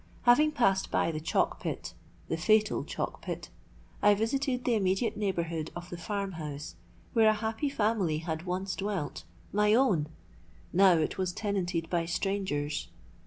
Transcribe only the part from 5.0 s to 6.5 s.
neighbourhood of the farm